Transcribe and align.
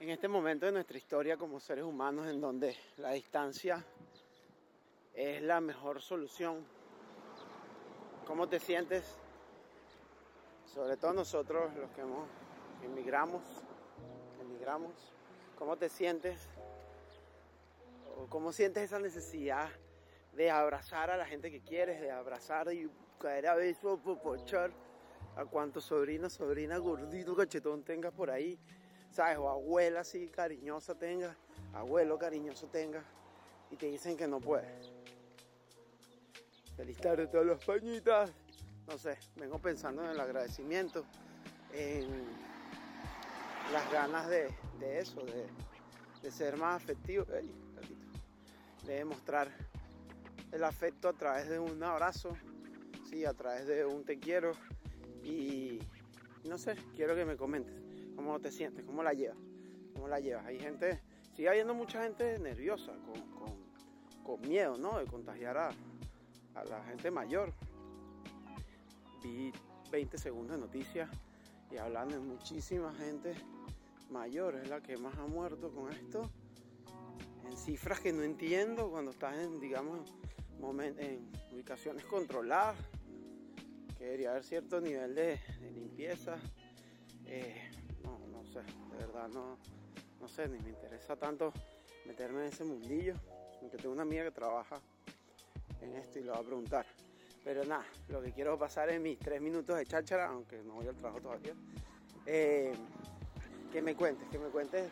en 0.00 0.10
este 0.10 0.28
momento 0.28 0.66
de 0.66 0.72
nuestra 0.72 0.96
historia 0.96 1.36
como 1.36 1.58
seres 1.58 1.82
humanos 1.82 2.28
en 2.28 2.40
donde 2.40 2.76
la 2.98 3.10
distancia 3.10 3.84
es 5.12 5.42
la 5.42 5.60
mejor 5.60 6.00
solución. 6.00 6.64
¿Cómo 8.24 8.48
te 8.48 8.60
sientes? 8.60 9.16
Sobre 10.72 10.96
todo 10.96 11.12
nosotros 11.14 11.74
los 11.74 11.90
que 11.90 12.02
hemos, 12.02 12.28
emigramos, 12.84 13.42
emigramos, 14.40 14.92
¿cómo 15.58 15.76
te 15.76 15.88
sientes? 15.88 16.48
¿O 18.16 18.26
¿Cómo 18.28 18.52
sientes 18.52 18.84
esa 18.84 19.00
necesidad 19.00 19.68
de 20.32 20.50
abrazar 20.52 21.10
a 21.10 21.16
la 21.16 21.26
gente 21.26 21.50
que 21.50 21.60
quieres, 21.60 22.00
de 22.00 22.12
abrazar 22.12 22.72
y 22.72 22.88
caer 23.18 23.48
a 23.48 23.56
besos, 23.56 23.98
popochar 23.98 24.70
a 25.34 25.44
cuanto 25.44 25.80
sobrina, 25.80 26.30
sobrina, 26.30 26.78
gordito, 26.78 27.34
cachetón 27.34 27.82
tengas 27.82 28.12
por 28.12 28.30
ahí? 28.30 28.56
¿Sabes? 29.10 29.38
O 29.38 29.48
abuela 29.48 30.00
así 30.00 30.28
cariñosa 30.28 30.94
tenga, 30.94 31.36
abuelo 31.72 32.18
cariñoso 32.18 32.66
tenga, 32.66 33.02
y 33.70 33.76
te 33.76 33.86
dicen 33.86 34.16
que 34.16 34.26
no 34.26 34.40
puedes. 34.40 34.92
Feliz 36.76 36.98
tarde 36.98 37.26
todas 37.26 37.46
las 37.46 37.64
pañitas. 37.64 38.30
No 38.86 38.96
sé, 38.96 39.18
vengo 39.36 39.58
pensando 39.58 40.02
en 40.02 40.10
el 40.10 40.20
agradecimiento, 40.20 41.04
en 41.72 42.24
las 43.72 43.92
ganas 43.92 44.28
de, 44.28 44.48
eso, 44.80 45.20
de, 46.22 46.30
ser 46.30 46.56
más 46.56 46.82
afectivo, 46.82 47.26
de 47.26 48.94
demostrar 48.94 49.52
el 50.52 50.64
afecto 50.64 51.08
a 51.08 51.12
través 51.12 51.48
de 51.48 51.58
un 51.58 51.82
abrazo, 51.82 52.34
sí, 53.10 53.26
a 53.26 53.34
través 53.34 53.66
de 53.66 53.84
un 53.84 54.04
te 54.04 54.18
quiero 54.18 54.52
y 55.22 55.78
no 56.44 56.56
sé, 56.56 56.76
quiero 56.96 57.14
que 57.14 57.26
me 57.26 57.36
comentes. 57.36 57.74
¿Cómo 58.18 58.40
te 58.40 58.50
sientes? 58.50 58.84
¿Cómo 58.84 59.04
la 59.04 59.12
llevas? 59.12 59.38
¿Cómo 59.94 60.08
la 60.08 60.18
llevas? 60.18 60.44
Hay 60.44 60.58
gente, 60.58 61.00
sigue 61.36 61.48
habiendo 61.48 61.72
mucha 61.72 62.02
gente 62.02 62.36
nerviosa, 62.40 62.92
con, 64.24 64.40
miedo, 64.40 64.76
¿no? 64.76 64.98
De 64.98 65.06
contagiar 65.06 65.56
a, 65.56 65.72
la 66.68 66.82
gente 66.82 67.12
mayor. 67.12 67.54
Vi 69.22 69.52
20 69.92 70.18
segundos 70.18 70.56
de 70.56 70.66
noticias 70.66 71.08
y 71.70 71.76
hablan 71.76 72.08
de 72.08 72.18
muchísima 72.18 72.92
gente 72.92 73.36
mayor, 74.10 74.56
es 74.56 74.68
la 74.68 74.80
que 74.80 74.96
más 74.96 75.16
ha 75.16 75.26
muerto 75.28 75.70
con 75.70 75.92
esto. 75.92 76.28
En 77.48 77.56
cifras 77.56 78.00
que 78.00 78.12
no 78.12 78.24
entiendo 78.24 78.90
cuando 78.90 79.12
estás 79.12 79.38
en, 79.38 79.60
digamos, 79.60 80.12
en 80.60 81.30
ubicaciones 81.52 82.04
controladas, 82.04 82.76
que 83.96 84.04
debería 84.06 84.30
haber 84.30 84.42
cierto 84.42 84.80
nivel 84.80 85.14
de, 85.14 85.38
limpieza. 85.72 86.36
Eh, 87.24 87.70
sé, 88.52 88.60
de 88.60 89.06
verdad 89.06 89.28
no, 89.28 89.58
no 90.20 90.28
sé, 90.28 90.48
ni 90.48 90.58
me 90.58 90.70
interesa 90.70 91.16
tanto 91.16 91.52
meterme 92.06 92.40
en 92.40 92.52
ese 92.52 92.64
mundillo, 92.64 93.14
aunque 93.60 93.76
tengo 93.76 93.92
una 93.92 94.02
amiga 94.02 94.24
que 94.24 94.30
trabaja 94.30 94.80
en 95.80 95.94
esto 95.96 96.18
y 96.18 96.24
lo 96.24 96.32
va 96.32 96.38
a 96.38 96.42
preguntar. 96.42 96.86
Pero 97.44 97.64
nada, 97.64 97.86
lo 98.08 98.20
que 98.20 98.32
quiero 98.32 98.58
pasar 98.58 98.90
es 98.90 99.00
mis 99.00 99.18
tres 99.18 99.40
minutos 99.40 99.76
de 99.76 99.86
cháchara, 99.86 100.28
aunque 100.28 100.62
no 100.62 100.74
voy 100.74 100.88
al 100.88 100.96
trabajo 100.96 101.20
todavía. 101.20 101.54
Eh, 102.26 102.72
que 103.72 103.82
me 103.82 103.94
cuentes, 103.94 104.28
que 104.28 104.38
me 104.38 104.48
cuentes. 104.48 104.90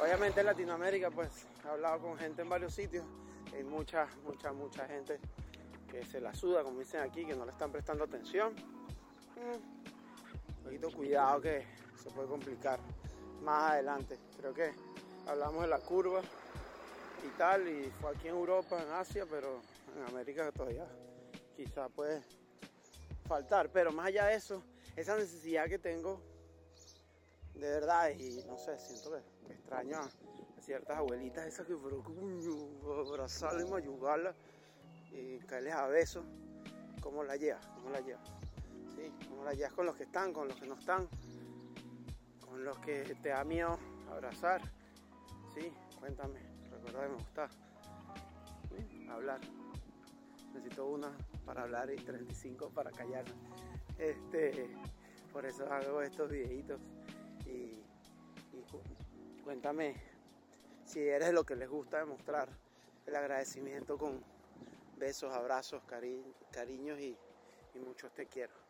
Obviamente 0.00 0.40
en 0.40 0.46
Latinoamérica 0.46 1.10
pues 1.10 1.46
he 1.64 1.68
hablado 1.68 2.00
con 2.00 2.18
gente 2.18 2.42
en 2.42 2.48
varios 2.48 2.74
sitios, 2.74 3.04
hay 3.52 3.62
mucha, 3.64 4.08
mucha, 4.24 4.52
mucha 4.52 4.86
gente 4.86 5.18
que 5.90 6.04
se 6.04 6.20
la 6.20 6.34
suda, 6.34 6.62
como 6.62 6.80
dicen 6.80 7.00
aquí, 7.00 7.24
que 7.24 7.34
no 7.34 7.44
le 7.44 7.52
están 7.52 7.70
prestando 7.70 8.04
atención. 8.04 8.52
Mm, 9.36 10.58
un 10.58 10.64
poquito 10.64 10.90
cuidado 10.90 11.40
que 11.40 11.64
se 12.04 12.10
puede 12.10 12.28
complicar 12.28 12.78
más 13.42 13.72
adelante. 13.72 14.18
Creo 14.38 14.54
que 14.54 14.72
hablamos 15.26 15.62
de 15.62 15.68
la 15.68 15.78
curva 15.78 16.20
y 17.26 17.38
tal, 17.38 17.66
y 17.66 17.90
fue 18.00 18.10
aquí 18.10 18.28
en 18.28 18.34
Europa, 18.34 18.80
en 18.80 18.90
Asia, 18.92 19.26
pero 19.28 19.60
en 19.96 20.04
América 20.04 20.52
todavía 20.52 20.86
quizá 21.56 21.88
puede 21.88 22.22
faltar. 23.26 23.70
Pero 23.70 23.90
más 23.92 24.06
allá 24.06 24.26
de 24.26 24.34
eso, 24.34 24.62
esa 24.96 25.16
necesidad 25.16 25.66
que 25.66 25.78
tengo 25.78 26.20
de 27.54 27.68
verdad, 27.70 28.10
y 28.10 28.42
no 28.46 28.58
sé, 28.58 28.78
siento 28.78 29.12
que, 29.12 29.52
extraño 29.52 29.98
a 29.98 30.10
ciertas 30.60 30.96
abuelitas 30.98 31.46
esas 31.46 31.66
que 31.66 31.76
fueron 31.76 32.02
abrazarla 33.06 33.62
y 33.62 33.70
mayugarla 33.70 34.34
y 35.12 35.38
caerles 35.40 35.74
a 35.74 35.86
besos. 35.86 36.24
¿Cómo 37.00 37.22
la 37.22 37.36
llevas? 37.36 37.64
¿Cómo 37.68 37.90
la 37.90 38.00
llevas? 38.00 38.26
¿Sí? 38.96 39.12
¿Cómo 39.28 39.44
la 39.44 39.52
llevas 39.52 39.72
con 39.72 39.86
los 39.86 39.94
que 39.94 40.04
están, 40.04 40.32
con 40.32 40.48
los 40.48 40.58
que 40.58 40.66
no 40.66 40.74
están? 40.74 41.08
Los 42.58 42.78
que 42.78 43.02
te 43.22 43.30
da 43.30 43.44
miedo 43.44 43.78
abrazar. 44.10 44.60
Sí, 45.54 45.72
cuéntame, 45.98 46.40
recuerda 46.70 47.02
que 47.02 47.08
me 47.08 47.14
gusta 47.14 47.48
hablar. 49.10 49.40
Necesito 50.52 50.86
una 50.86 51.10
para 51.44 51.62
hablar 51.62 51.90
y 51.90 51.96
35 51.96 52.70
para 52.70 52.90
callar. 52.90 53.24
Este, 53.98 54.68
por 55.32 55.46
eso 55.46 55.70
hago 55.72 56.02
estos 56.02 56.30
videitos 56.30 56.80
y, 57.46 57.82
cuéntame 59.42 59.96
si 60.84 61.00
eres 61.00 61.32
lo 61.32 61.44
que 61.44 61.54
les 61.54 61.68
gusta 61.68 61.98
demostrar 61.98 62.48
el 63.06 63.16
agradecimiento 63.16 63.98
con 63.98 64.22
besos, 64.96 65.32
abrazos, 65.32 65.82
cariños 65.84 66.98
y, 67.00 67.16
y 67.74 67.78
muchos 67.78 68.12
te 68.12 68.26
quiero. 68.26 68.64